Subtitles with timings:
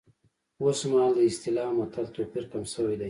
[0.63, 2.99] اوس مهال د اصطلاح او متل توپیر کم شوی دی